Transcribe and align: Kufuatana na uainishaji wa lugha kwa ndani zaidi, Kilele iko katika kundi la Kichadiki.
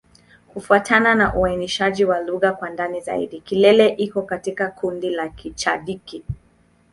Kufuatana 0.47 1.15
na 1.15 1.35
uainishaji 1.35 2.05
wa 2.05 2.19
lugha 2.19 2.51
kwa 2.53 2.69
ndani 2.69 3.01
zaidi, 3.01 3.41
Kilele 3.41 3.87
iko 3.87 4.21
katika 4.21 4.67
kundi 4.71 5.09
la 5.09 5.29
Kichadiki. 5.29 6.23